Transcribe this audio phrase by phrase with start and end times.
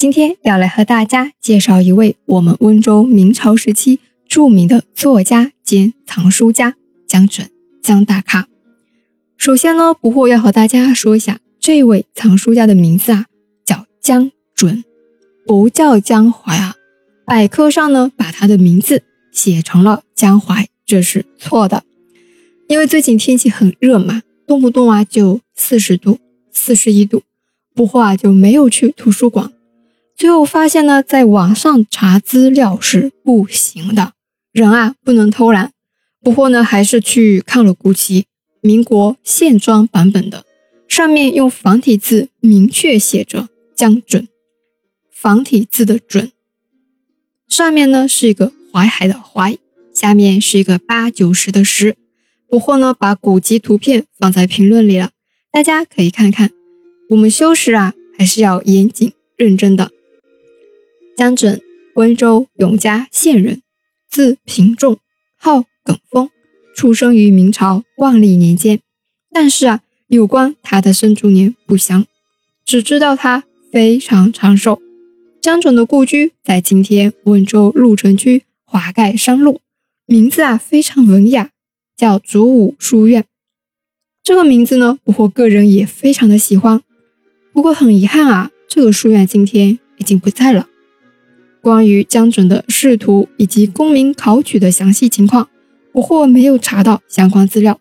[0.00, 6.74] 今天要来和大家介绍一位我们温州明朝时期著名的作家兼藏书家
[7.06, 7.50] 江准
[7.82, 8.48] 江大咖。
[9.36, 13.26] 首先呢，不惑要和大家说一下，这位藏书家的名字啊，
[13.62, 14.82] 叫江准，
[15.44, 16.76] 不叫江淮啊。
[17.26, 21.84] 百科上呢，把他的名字写成了江淮，这是错的。
[22.68, 26.18] 因为最近天气很热嘛，动不动啊就四十度、
[26.50, 27.22] 四十一度，
[27.74, 29.52] 不惑啊就没有去图书馆。
[30.20, 34.12] 最后发现呢，在网上查资料是不行的，
[34.52, 35.72] 人啊不能偷懒。
[36.20, 38.26] 不过呢，还是去看了古籍，
[38.60, 40.44] 民国线装版本的，
[40.86, 44.28] 上面用繁体字明确写着“江准”，
[45.10, 46.30] 繁体字的“准”，
[47.48, 49.56] 上面呢是一个淮海的“淮”，
[49.94, 51.96] 下面是一个八九十的“十”。
[52.46, 55.12] 不过呢，把古籍图片放在评论里了，
[55.50, 56.50] 大家可以看看。
[57.08, 59.90] 我们修史啊，还是要严谨认真的。
[61.20, 61.60] 江准，
[61.96, 63.60] 温州永嘉县人，
[64.08, 64.96] 字平仲，
[65.36, 66.30] 号耿峰，
[66.74, 68.80] 出生于明朝万历年间。
[69.30, 72.06] 但是啊，有关他的生卒年不详，
[72.64, 74.80] 只知道他非常长寿。
[75.42, 79.60] 江准的故居在今天温州鹿城区华盖山路，
[80.06, 81.50] 名字啊非常文雅，
[81.98, 83.26] 叫祖武书院。
[84.24, 86.80] 这个名字呢，我个人也非常的喜欢。
[87.52, 90.69] 不过很遗憾啊，这个书院今天已经不在了。
[91.62, 95.48] 关于江准的仕途以及功名考取的详细情况，
[95.92, 97.78] 我或没有查到相关资料，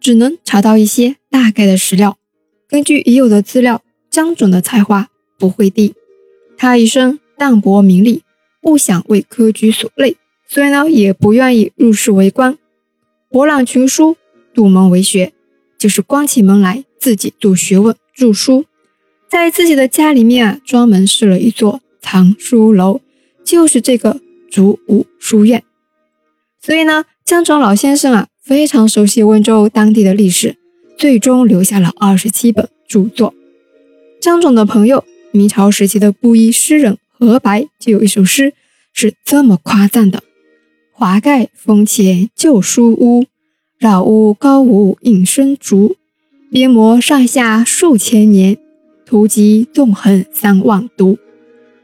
[0.00, 2.16] 只能查到一些大概的史料。
[2.68, 5.94] 根据已有的资料，江准的才华不会低，
[6.56, 8.22] 他一生淡泊名利，
[8.60, 10.16] 不想为科举所累，
[10.48, 12.56] 所以呢，也不愿意入仕为官，
[13.30, 14.16] 博览群书，
[14.54, 15.32] 杜门为学，
[15.76, 18.64] 就是关起门来自己做学问、著书，
[19.28, 23.00] 在自己的家里面啊，专门设了一座藏书楼。
[23.48, 25.64] 就是这个竹武书院，
[26.60, 30.58] 所以呢，江准老先生啊非常熟悉温州当地的历史，
[30.98, 33.32] 最终留下了二十七本著作。
[34.20, 38.52] 江总的朋友，明朝时期的布衣诗人何白就有一首诗
[38.92, 40.22] 是这么夸赞的
[40.92, 43.24] ：“华盖峰前旧书屋，
[43.78, 45.96] 绕屋高屋应声竹，
[46.50, 48.58] 边膜上下数千年，
[49.06, 51.16] 图籍纵横三万读。”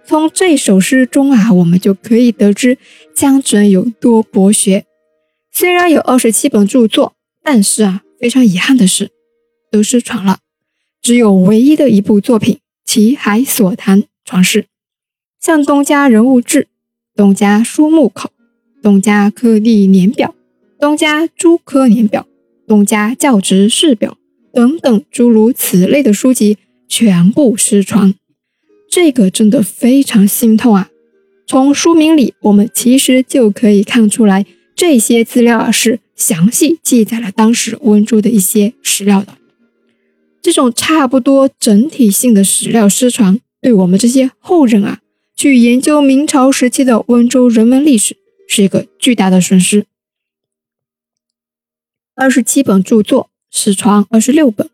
[0.07, 2.77] 从这首诗中啊，我们就可以得知
[3.15, 4.85] 江准有多博学。
[5.51, 9.11] 虽然有二十七本著作，但是啊，非常遗憾的是，
[9.71, 10.39] 都失传了。
[11.01, 12.55] 只有唯一的一部作品
[12.85, 14.67] 《齐海所谈》传世。
[15.41, 16.61] 像《东家人物志》
[17.15, 18.29] 《东家书目考》
[18.83, 20.29] 《东家科第年表》
[20.81, 22.23] 《东家诸科年表》
[22.69, 24.19] 《东家教职事表》
[24.55, 28.15] 等等诸如此类的书籍，全部失传。
[28.95, 30.89] 这个真的非常心痛啊！
[31.49, 34.47] 从书名里，我们其实就可以看出来，
[34.77, 39.37] 这些资料啊是详细记载了当时温州的一些史料的。
[40.41, 45.01] 这种差不多整体性的史料失传，对我们这些后人啊，
[45.35, 48.17] 去研究明朝时期的温州人文历史，
[48.47, 49.87] 是一个巨大的损失。
[52.15, 54.71] 二十七本著作失传二十六本，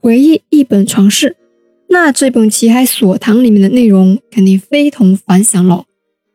[0.00, 1.36] 唯一一本传世。
[1.90, 5.86] 那这本《奇海所堂》里面的内容肯定非同凡响喽。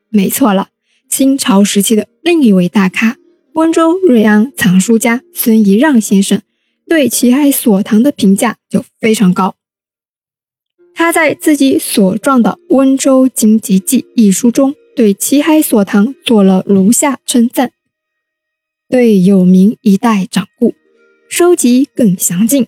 [0.09, 0.69] 没错了，
[1.08, 3.18] 清朝时期的另一位大咖，
[3.53, 6.41] 温州瑞安藏书家孙一让先生，
[6.88, 9.56] 对《齐海所堂》的评价就非常高。
[10.96, 17.72] 他在自己所撰的《温州经籍记》一书中，对《齐海所堂》做了如下称赞：
[18.90, 20.74] 对有名一代掌故，
[21.30, 22.68] 收集更详尽。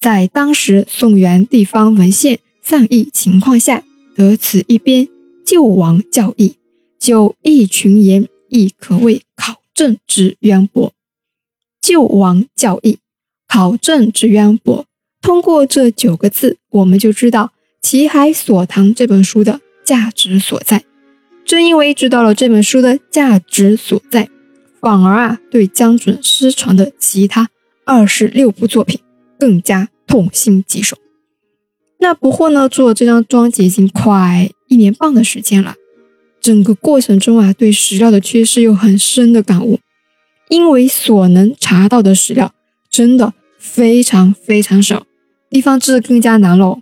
[0.00, 3.82] 在当时宋元地方文献散佚情况下，
[4.14, 5.08] 得此一编
[5.44, 6.56] 救亡教义，
[6.98, 10.92] 就一群言亦可谓考证之渊博。
[11.80, 12.98] 救亡教义，
[13.48, 14.86] 考证之渊博。
[15.22, 17.52] 通过这九个字，我们就知道
[17.88, 20.84] 《齐海所谈》这本书的价值所在。
[21.44, 24.28] 正因为知道了这本书的价值所在，
[24.80, 27.48] 反而啊，对江准失传的其他
[27.84, 29.00] 二十六部作品
[29.38, 29.88] 更加。
[30.08, 30.96] 痛心疾首。
[31.98, 32.68] 那不惑呢？
[32.68, 35.74] 做这张专辑已经快一年半的时间了，
[36.40, 39.80] 整个过程中啊，对史料的缺失有很深的感悟。
[40.48, 42.54] 因为所能查到的史料
[42.88, 45.04] 真的非常非常少，
[45.50, 46.80] 地方志更加难喽。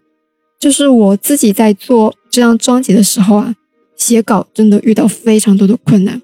[0.61, 3.55] 就是我自己在做这张专辑的时候啊，
[3.97, 6.21] 写稿真的遇到非常多的困难。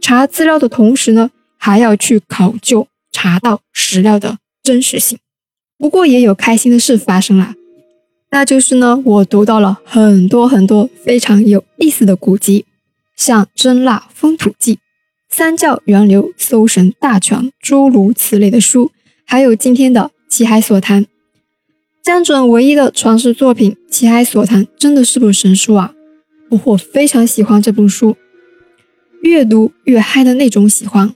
[0.00, 5.16] 查资料的同时呢，还要去考究查到史料的真实性。
[5.78, 7.54] 不过也有开心的事发生了。
[8.30, 12.64] 那就是呢，我读到了很多很多非常有意思的古籍，
[13.16, 14.74] 像《真腊风土记》
[15.28, 18.90] 《三教源流搜神大全》诸如此类的书，
[19.24, 21.04] 还有今天的《齐海所谈》。
[22.02, 25.94] 江准唯一的传世作品《齐海所谈》真的是部神书啊！
[26.64, 28.16] 我非常喜欢这本书，
[29.22, 31.14] 越读越嗨的那种喜欢。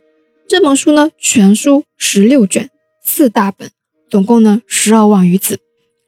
[0.49, 2.71] 这本书呢，全书十六卷，
[3.05, 3.71] 四大本，
[4.11, 5.59] 总共呢十二万余字，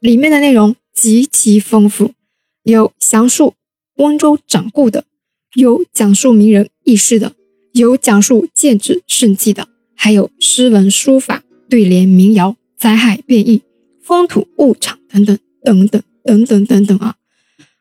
[0.00, 0.76] 里面的内容。
[0.93, 2.12] 极其丰富，
[2.64, 3.55] 有详述
[3.97, 5.05] 温州掌故的，
[5.55, 7.32] 有讲述名人轶事的，
[7.73, 9.67] 有讲述建制胜迹的，
[9.97, 13.62] 还有诗文书法、对联民谣、灾害变异、
[14.03, 17.14] 风土物产等等等等等等等等啊！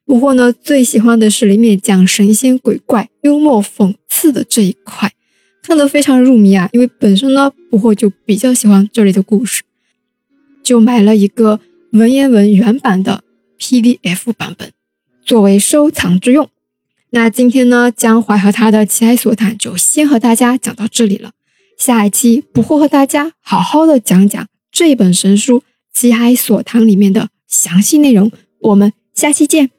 [0.05, 5.11] 不过呢，最喜欢的是里面讲神仙鬼怪、幽默讽刺的这一块，
[5.61, 6.69] 看得非常入迷啊！
[6.71, 9.63] 因为本身呢，不惑就比较喜欢这里的故事，
[10.69, 11.59] 就买了一个。
[11.91, 13.23] 文言文原版的
[13.57, 14.71] PDF 版本
[15.25, 16.47] 作为收藏之用。
[17.09, 21.31] 那今天呢，江淮和他的奇海所谈就先和大家讲到这里了。
[21.79, 25.59] 下一期不会和大家好好的讲讲这本神书
[25.91, 28.31] 《奇海所谈》里面的详细内容。
[28.59, 29.71] 我们下期见。